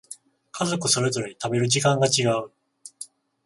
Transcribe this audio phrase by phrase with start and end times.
[0.53, 2.49] 家族それぞれ食べる時間が違う